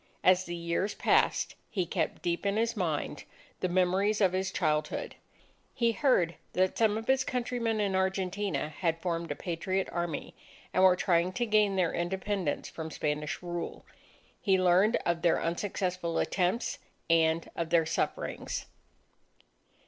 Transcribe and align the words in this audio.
As 0.23 0.45
the 0.45 0.55
years 0.55 0.95
passed, 0.95 1.53
he 1.69 1.85
kept 1.85 2.23
deep 2.23 2.43
in 2.43 2.57
his 2.57 2.75
mind 2.75 3.23
the 3.59 3.69
memories 3.69 4.19
of 4.19 4.33
his 4.33 4.49
childhood. 4.51 5.13
He 5.75 5.91
heard 5.91 6.37
that 6.53 6.75
some 6.75 6.97
of 6.97 7.05
his 7.05 7.23
countrymen 7.23 7.79
in 7.79 7.95
Argentina 7.95 8.69
had 8.69 8.97
formed 8.99 9.31
a 9.31 9.35
Patriot 9.35 9.87
Army, 9.91 10.33
and 10.73 10.81
were 10.83 10.95
trying 10.95 11.31
to 11.33 11.45
gain 11.45 11.75
their 11.75 11.93
independence 11.93 12.67
from 12.67 12.89
Spanish 12.89 13.43
rule. 13.43 13.85
He 14.41 14.59
learned 14.59 14.95
of 15.05 15.21
their 15.21 15.39
unsuccessful 15.39 16.17
attempts 16.17 16.79
and 17.07 17.47
of 17.55 17.69
their 17.69 17.85
sufferings. 17.85 18.65